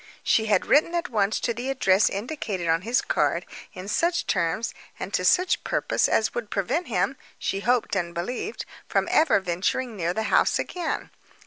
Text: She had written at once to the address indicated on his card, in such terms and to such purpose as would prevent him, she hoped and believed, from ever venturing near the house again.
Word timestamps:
She 0.23 0.47
had 0.47 0.65
written 0.65 0.95
at 0.95 1.09
once 1.11 1.39
to 1.41 1.53
the 1.53 1.69
address 1.69 2.09
indicated 2.09 2.67
on 2.67 2.81
his 2.81 3.01
card, 3.03 3.45
in 3.75 3.87
such 3.87 4.25
terms 4.25 4.73
and 4.99 5.13
to 5.13 5.23
such 5.23 5.63
purpose 5.63 6.09
as 6.09 6.33
would 6.33 6.49
prevent 6.49 6.87
him, 6.87 7.17
she 7.37 7.59
hoped 7.59 7.95
and 7.95 8.11
believed, 8.11 8.65
from 8.87 9.07
ever 9.11 9.39
venturing 9.39 9.95
near 9.95 10.11
the 10.15 10.23
house 10.33 10.57
again. 10.57 11.11